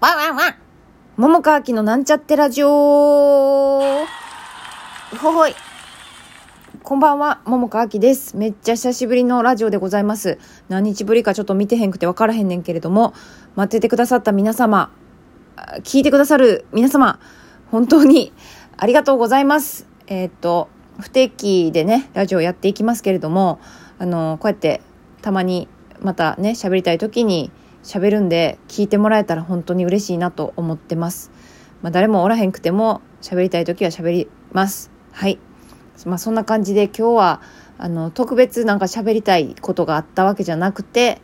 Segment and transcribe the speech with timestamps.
[0.00, 0.54] ワンワンワン
[1.16, 4.06] 桃川きのなんちゃってラジオほ
[5.16, 5.54] ほい。
[6.84, 8.36] こんばんは、桃川きです。
[8.36, 10.38] めっちゃ久しぶりのラジオでございます。
[10.68, 13.12] 何日ぶりかちょっと見てへんくて分からへんねんけれども、
[13.56, 14.92] 待っててくださった皆様、
[15.82, 17.18] 聞いてくださる皆様、
[17.72, 18.32] 本当に
[18.76, 19.88] ありがとうございます。
[20.06, 20.68] えーっと、
[21.00, 23.58] 不定期でね、ラジオやっていきますけれども、
[23.98, 24.80] あの、こうやって
[25.22, 25.66] たまに
[26.00, 27.50] またね、喋りたい時に
[27.82, 31.30] 喋るんで、聞いてもらえたら本当に嬉しいなと思ってます。
[31.82, 34.90] まあ、誰もおらへんくても、喋りたい時は喋ります。
[35.12, 35.38] はい。
[36.06, 37.40] まあ、そんな感じで今日は、
[37.78, 41.20] あの、特別なんか喋りたいことがあったわけじゃなくて、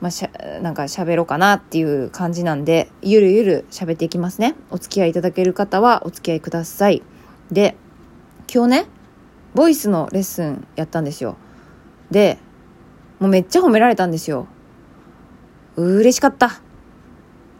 [0.00, 0.30] まあ、しゃ、
[0.60, 4.56] なんか喋ろうかなっていう感じなんで、ゆるゆる喋っていきますね。
[4.70, 7.02] お付き合いいただける方はお付き合いください。
[7.50, 7.76] で、
[8.52, 8.86] 今日ね、
[9.54, 11.36] ボイスのレッスンやったんですよ。
[12.10, 12.38] で、
[13.20, 14.48] もうめっちゃ褒められたんですよ。
[15.76, 16.60] 嬉しかった。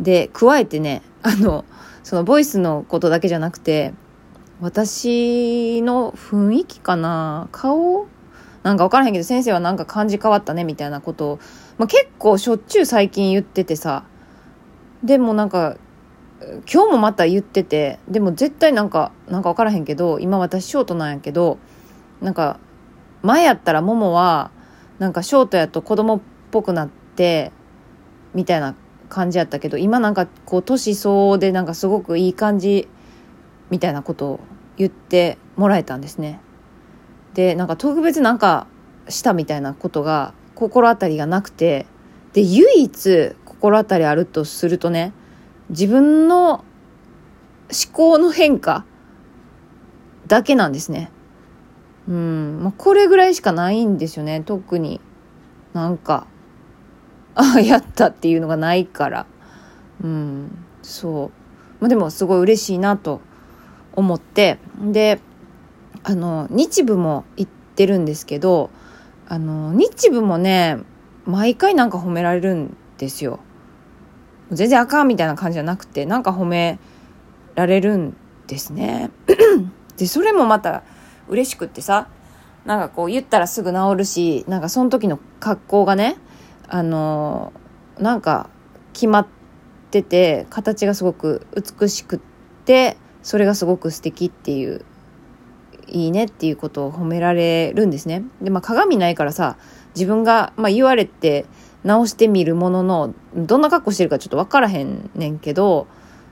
[0.00, 1.64] で、加えてね、 あの、
[2.02, 3.94] そのボイスのことだけじゃなくて、
[4.60, 8.06] 私の雰囲気かな顔
[8.62, 11.38] なんか分からへんけど先生はなんか感じ変わったねみたいなことを、
[11.78, 14.04] まあ、結構しょっちゅう最近言っててさ
[15.02, 15.76] でもなんか
[16.72, 21.58] 今日もまた言っててでも絶対なんかなんか分からへんけど今私ショートなんやけど
[22.20, 22.58] なんか
[23.22, 24.50] 前やったらももは
[24.98, 27.50] なんかショートやと子供っぽくなって
[28.34, 28.74] みたいな
[29.08, 32.88] 感じやったけど今なんかこう年相応でなんかすごくいい感じ
[33.70, 34.40] みたいなことを
[34.76, 36.40] 言ってもらえたんですね。
[37.34, 38.66] でなんか特別なんか
[39.08, 41.86] したみたいなことが心当たりがなくて
[42.32, 45.12] で唯一心当たりあるとするとね
[45.70, 46.64] 自分の思
[47.92, 48.84] 考の変化
[50.26, 51.10] だけなんですね。
[52.08, 55.00] うん、まあ、これぐらいしかないんですよね特に
[55.72, 56.26] なんか
[57.34, 59.26] あ あやったっていうのがないから。
[60.02, 60.58] うん。
[60.82, 61.30] そ
[61.80, 63.20] う、まあ、でもすごい嬉しいなと
[63.94, 64.58] 思って。
[64.80, 65.20] で
[66.04, 68.70] あの日舞も行ってるんですけど
[69.28, 70.78] あの日舞もね
[71.26, 73.38] 毎回なんか褒められるんですよ。
[74.50, 76.78] 全然あかんみたいな感じじゃなくてなんか褒め
[77.54, 78.16] られるん
[78.46, 79.10] ですね。
[79.96, 80.82] でそれもまた
[81.28, 82.08] 嬉しくってさ
[82.64, 86.16] なんかこう言ったらすぐ治るしなんかその時の格好がね
[86.72, 87.52] あの
[87.98, 88.48] なんか
[88.94, 89.26] 決まっ
[89.90, 92.20] てて形がすごく美しくっ
[92.64, 94.82] てそれがすごく素敵っていう
[95.86, 98.24] いいねっていうことを褒められるんですね。
[98.40, 99.58] でまあ鏡ないからさ
[99.94, 101.44] 自分が、まあ、言われて
[101.84, 105.86] 直してみるもののどんな格好してるかちょっと分からへんねんけど、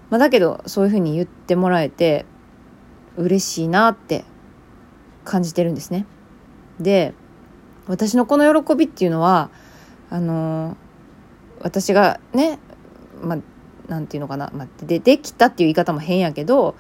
[0.09, 2.25] まあ、だけどそういうふうに言ってもらえて
[3.19, 4.25] 嬉しいなって
[5.27, 6.07] 感じてるんですね。
[6.81, 7.13] で
[7.87, 9.51] 私のこの喜びっていうのは
[10.11, 10.77] あの
[11.61, 12.59] 私がね
[13.23, 13.39] まあ
[13.89, 16.77] なんていうのかな、まあ、でできたっていう言い方も変やけど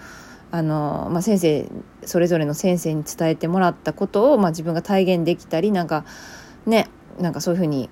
[0.50, 1.68] あの、まあ、先生
[2.04, 6.04] それぞれの先生に伝えてもらったことを、まあ、自分が体現できたりなんか
[6.66, 7.88] ねなんかそういうふうに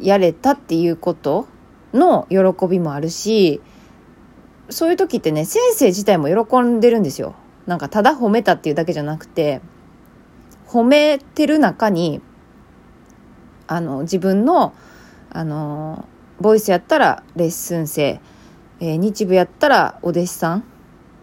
[0.00, 1.46] やれたっていうこと
[1.92, 3.60] の喜びもあるし
[4.70, 7.34] そういう時ってね先生自体も喜んでるんですよ。
[7.66, 9.60] なんかただ褒めたっていうだけじゃなくて
[10.66, 12.20] 褒めてる中に
[13.66, 14.74] あの自分の
[15.30, 16.06] あの
[16.40, 18.20] ボイスやったらレッスン生、
[18.80, 20.64] えー、日舞やったらお弟子さん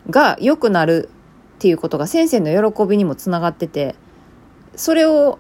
[0.09, 1.09] が良くなる
[1.57, 3.95] っていうことが先生の喜びにもつながってて
[4.75, 5.39] それを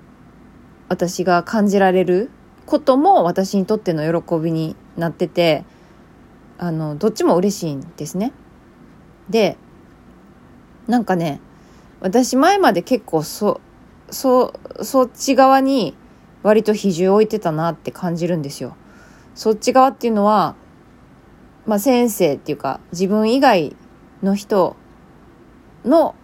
[0.89, 2.29] 私が感じられる
[2.65, 5.63] ことも私にとっての喜びになってて
[6.57, 8.33] あのどっちも嬉しいんですね。
[9.29, 9.57] で
[10.87, 11.39] なんかね
[12.01, 13.61] 私前まで結構そ
[14.11, 15.95] そそっち側に
[16.43, 18.75] 割と比重を置いてたなって感じるんですよ。
[19.35, 20.55] そっち側っていうのは、
[21.65, 23.75] まあ、先生っていうか自分以外
[24.23, 24.75] の人
[25.85, 26.15] の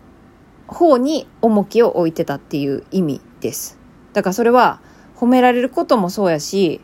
[0.67, 3.77] 方に重きを置いてたっていう意味です。
[4.13, 4.81] だからそれは
[5.15, 6.81] 褒められることもそうやし、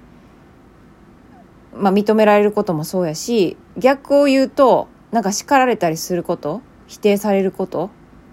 [1.75, 7.89] まあ、認められることもそうやし逆を言うとなんか叱られたりすること否定されること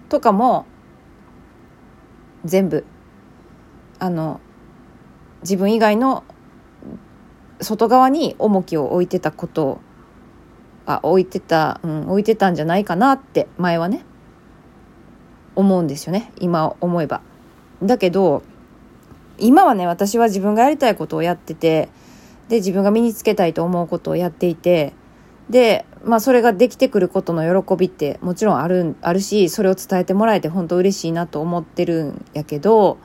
[0.09, 0.65] とかも
[2.45, 2.85] 全部
[3.99, 4.39] あの
[5.41, 6.23] 自分以外の
[7.61, 9.81] 外側に重きを置いてたことを
[10.85, 14.03] あ置いてた、うん、置いてたんじゃないかなって前はね
[15.55, 17.21] 思うんですよね今思えば。
[17.83, 18.43] だけど
[19.37, 21.89] 今はね私は自分がやりたいことをやってて
[22.49, 24.93] で自分が身につけたいと思うことをやっていて
[25.49, 32.97] でまあそれができてくることの喜びってもちろんあるあるしそれを伝えてもらえて本当嬉しいなと思ってるんやけど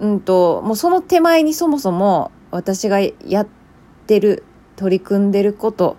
[0.00, 3.48] うんともうその手前にそもそも私がやっ
[4.06, 4.44] てる
[4.76, 5.96] 取り組んでること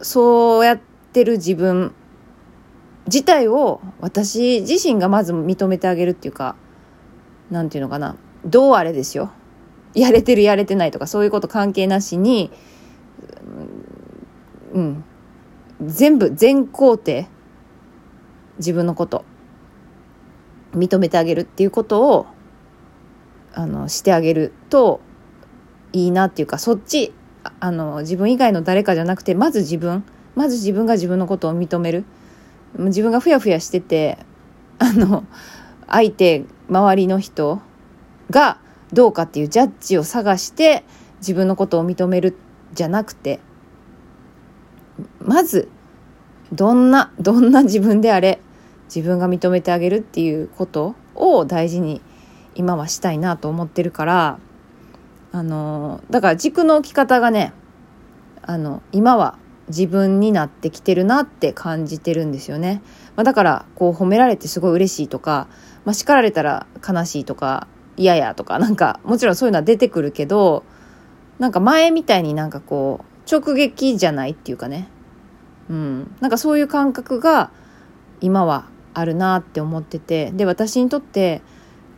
[0.00, 0.80] そうやっ
[1.12, 1.94] てる自分
[3.06, 6.56] 自体を私自身がまず認めてあげるっていうか
[7.50, 8.16] なんていうのかな。
[8.44, 9.32] どうあれですよ。
[9.94, 12.50] やれてるやれてないとかそういうこと関係なしに
[14.74, 15.04] うん
[15.82, 17.26] 全部全工程
[18.58, 19.24] 自分のこと
[20.74, 22.26] 認めてあげるっていうことを
[23.54, 25.00] あのしてあげると
[25.92, 27.12] いいなっていうかそっち
[27.60, 30.04] あの自分以外の誰かじゃなくてまず自分。
[30.34, 32.04] まず自分が自分のことを認める。
[32.78, 34.18] 自分がふやふやしてて
[34.78, 35.24] あの
[35.86, 37.60] 相手周りの人
[38.30, 38.58] が
[38.92, 40.84] どうかっていうジャッジを探して
[41.18, 42.36] 自分のことを認める
[42.74, 43.40] じゃなくて
[45.20, 45.68] まず
[46.52, 48.40] どんなどんな自分であれ
[48.94, 52.00] 自分が認めてあげるっていうことを大事に
[52.58, 54.38] 今はしたいなと思ってるから
[55.32, 57.54] あのだから軸の置き方がね
[58.42, 59.38] あの今は
[59.68, 62.82] 自分になってきてるなって感じてるんですよね、
[63.16, 65.48] まあ、だからこう褒められてすごい嬉しいとか、
[65.84, 70.64] まあ、叱られたら悲しいとか嫌やとかなんかもちろんそういうのは出てくるけど
[71.38, 74.88] なんか前みたいになんかこう直撃じゃないっていうかね。
[75.68, 76.16] うん。
[76.20, 77.50] なんかそういう感覚が
[78.20, 81.42] 今はあるなって思っててで私にとって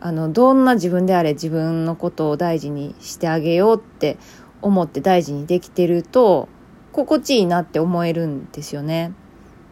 [0.01, 4.17] あのどんな自分であれ自分のことを大事にしてあげようって
[4.63, 6.49] 思って大事にできてると
[6.93, 9.13] 心地いいなって思えるんですよね。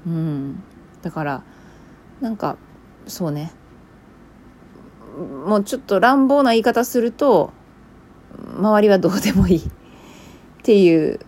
[0.07, 0.63] うん、
[1.03, 1.43] だから
[2.21, 2.57] なんか
[3.07, 3.53] そうね。
[5.47, 7.53] もうちょっと乱暴な言い方すると
[8.57, 9.59] 周りはどうでもいい。
[9.59, 9.61] っ
[10.63, 11.21] ていう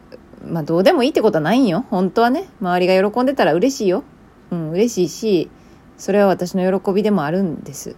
[0.46, 1.86] まあどうでもいいってことはないんよ。
[1.90, 2.48] 本当はね。
[2.60, 4.04] 周りが喜んでたら嬉しいよ。
[4.50, 5.50] うん嬉しいし
[5.96, 7.96] それは私の喜びでもあるんです。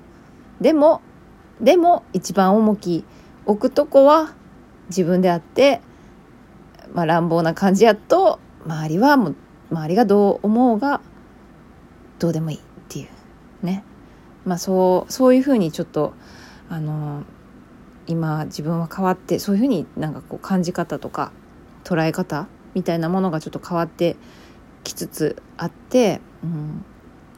[0.62, 1.02] でも
[1.60, 3.04] でも一番重き
[3.46, 4.34] 置くとこは
[4.88, 5.80] 自分であって、
[6.92, 9.36] まあ、乱暴な感じやと周りはもう
[9.70, 11.00] 周りがどう思うが
[12.18, 13.66] どうでもいいっていう。
[13.66, 13.84] ね。
[14.44, 16.14] まあそうそういうふうにちょっと
[16.68, 17.24] あの
[18.06, 21.32] 今自分は変わってそういうふうになんかこう感じ方とか
[21.84, 24.16] 捉え方みたいなものがちょっと変わって
[24.84, 26.84] きつつあって、うん、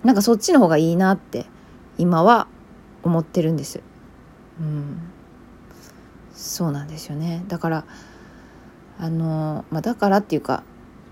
[0.02, 1.46] なんかそっちの方がいいなって
[1.98, 2.48] 今は
[3.04, 3.80] 思ってるんです。
[4.60, 4.98] うん、
[6.32, 7.84] そうなんですよねだから
[8.98, 10.62] あのまあだからっていうか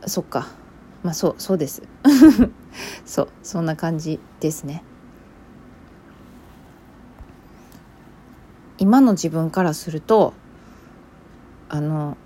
[0.06, 0.48] そっか
[1.02, 1.82] まあそうそうです
[3.04, 4.84] そうそんな感じですね。
[8.78, 10.34] 今の自分からすると
[11.68, 12.16] あの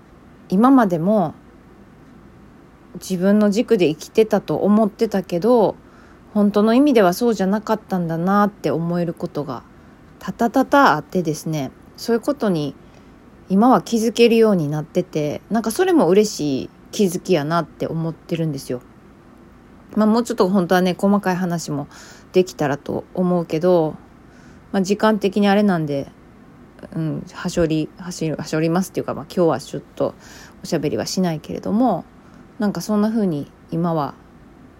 [0.49, 1.35] 今までも
[2.95, 5.75] 自分の軸で生きてたと思ってたけど
[6.37, 9.63] 本当の意味ではそうじゃなかったんだなって思えることが
[10.19, 12.75] たたたたあってですねそういうことに
[13.49, 18.83] 今は気づけるようになっててなんかそれも嬉しい気づきやなって思ってるんですよ。
[19.95, 21.87] まあもうちょっと本当はね細かい話も
[22.33, 23.95] できたらと思うけど、
[24.71, 26.11] まあ、時間的にあれなんで
[26.95, 30.13] うん、はしょりはしはしょりますっていうか、まあ、今日はちょっと
[30.61, 32.05] おしゃべりはしないけれども
[32.59, 34.13] なんかそんな風に今は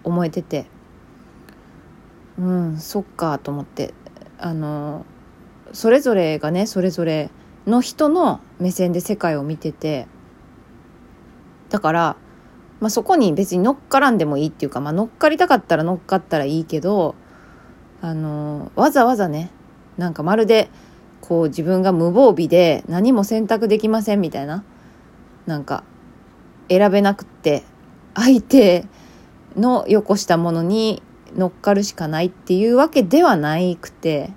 [0.04, 0.66] 思えてて
[2.38, 2.78] うん。
[2.78, 3.94] そっかと思って。
[4.40, 5.04] あの
[5.72, 7.30] それぞれがねそれぞれ
[7.66, 10.06] の人の目線で世界を見てて。
[11.70, 12.16] だから、
[12.80, 17.14] まあ、そこに別に乗っからんでもいいっていうか、まあ、乗っかりたかったら乗っかったらいいけど
[18.00, 19.50] あのわざわざね
[19.98, 20.70] なんかまるで
[21.20, 24.64] こう自分が無防備で何も選択できませんみたいな
[25.46, 25.82] なんか
[26.68, 27.64] 選べなくって
[28.14, 28.86] 相手
[29.56, 31.02] のよこしたものに
[31.38, 34.30] 乗っかるしかないっていうわけではないくて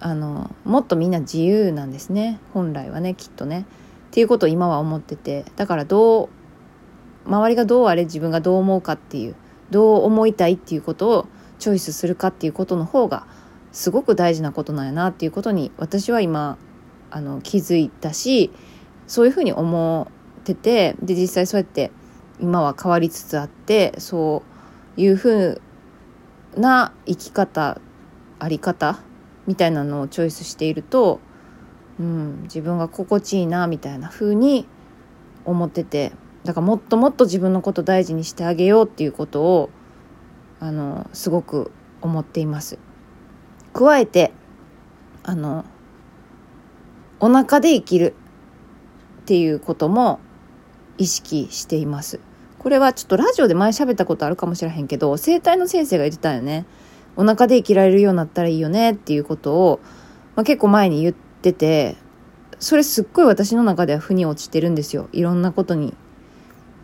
[0.00, 2.40] あのもっとみんな自由なんですね。
[2.54, 3.66] 本来はねきっとね。
[4.08, 5.44] っていうことを今は思ってて。
[5.56, 6.28] だからどう
[7.28, 9.34] 周りがどうあれ自分がどう思うかっていう
[9.70, 11.26] どう思いたいっていうことを
[11.58, 13.26] チョイスするかっていうことの方が
[13.72, 16.56] すごく大事なことなんやなっていうことに私は今
[17.10, 18.50] あの気づいたし
[19.06, 20.08] そういうふうに思
[20.40, 21.90] っててで実際そうやって
[22.40, 24.42] 今は変わりつつあってそ
[24.96, 25.62] ういうふう
[26.58, 27.80] な生き方
[28.38, 28.98] あり方
[29.46, 31.20] みたいなのをチョイスしていると、
[31.98, 34.66] うん、自分が心地いいなみたいな風に
[35.44, 36.12] 思ってて
[36.44, 39.70] だからもっともっと自分のこと大事にしてあげようっていうことを
[40.60, 42.78] あのすごく思っています。
[43.72, 44.32] 加えて
[45.22, 45.64] あの
[47.20, 48.14] お腹で生きる
[49.22, 50.20] っていうことも
[50.96, 52.20] 意識しています
[52.58, 56.66] これはちょっとラジオで前喋ったことあるかもしれへんけど整体の先生が言ってたよね。
[57.16, 59.80] お腹で生きられるようになったらいいよねっていうことを、
[60.36, 61.96] まあ、結構前に言ってて
[62.60, 65.08] それすっごい私の中では腑に落ちてるんですよ。
[65.12, 65.94] いろんなことに。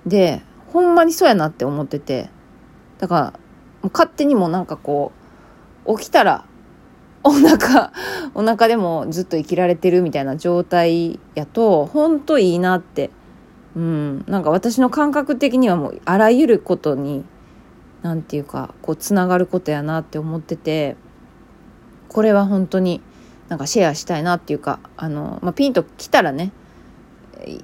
[0.07, 2.31] でほんまにそうやなって思ってて。
[2.99, 3.23] だから
[3.83, 5.13] もう勝手にもなんかこ
[5.85, 6.47] う起きたら
[7.23, 7.93] お腹
[8.35, 13.11] お腹でもずっと生きられてるみたいな状態やとほんといいなって
[13.77, 14.25] うん。
[14.27, 17.25] なんか私の感覚的にはもうあらゆることに
[18.03, 20.97] 何て言うかこうつながることやなって思ってて
[22.09, 23.01] これは本当に
[23.49, 26.53] なんかシェアしたいなっていうかあの、まあ、ピンときたらね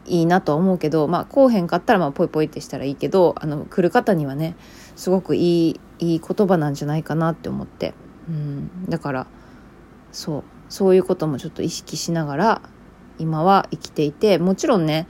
[0.07, 4.57] いいなとは思うけどまあこうへんかったらまあポイポイってしたらいいけどあの来る方にはね
[4.97, 7.95] すごくいいいい言葉なんじゃないかなって思って、
[8.29, 9.27] うん、だから
[10.13, 10.45] そう。
[10.71, 12.63] そういうこともちょっと意識しながら
[13.19, 15.09] 今は生きていてもちろんね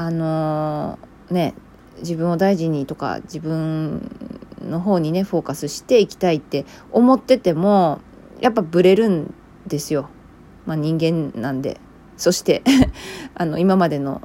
[0.00, 1.54] あのー、ね
[1.98, 4.10] 自分を大事にとか自分
[4.62, 8.00] の方にねフォーカスしていきたいって思ってても
[8.40, 9.34] やっぱブレるん
[9.66, 10.08] ですよ、
[10.64, 11.78] まあ、人間なんで。
[12.16, 12.62] そして
[13.34, 14.22] あの今までの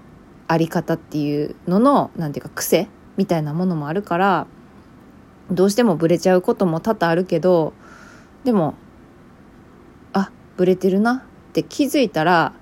[0.48, 4.48] あり方っていうのの何て言うか癖みたいなものもあるから
[5.52, 7.74] どうしてもブレちゃうことも多々あるけど
[8.46, 8.76] でも
[10.14, 12.54] あブレてるなって気づいたら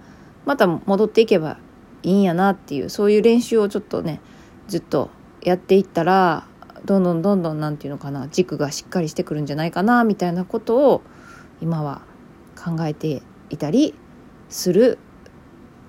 [0.45, 1.57] また戻っていけば
[2.03, 4.21] いいんやなっていうそういう練習をちょっとね
[4.67, 5.09] ずっと
[5.41, 6.47] やっていったら
[6.85, 11.01] どんどんどんどん何て言うのかな軸がしっかりしてくるんじゃないかなみたいなことを
[11.61, 12.01] 今は
[12.55, 13.95] 考えていたり
[14.49, 14.99] する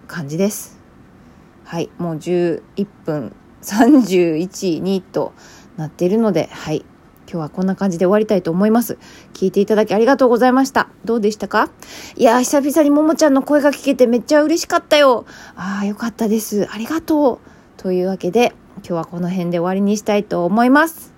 [0.06, 0.80] 感じです。
[1.64, 5.33] はい、もう11分31、2と
[5.76, 6.85] なっているので、はい、
[7.26, 8.98] 今日はこんな感じで終わりたいと思います。
[9.32, 10.88] 聞いていただきありがとうございました。
[11.04, 11.70] どうでしたか？
[12.16, 15.24] いや、久々にももちゃんの声が聞けてめっちゃ嬉しかったよ。
[15.56, 16.68] ああ、よかったです。
[16.70, 17.80] ありがとう。
[17.80, 21.12] というわけで、今日はこの辺で終わりにしたいと思います。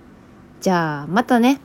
[0.61, 1.59] じゃあ、またね。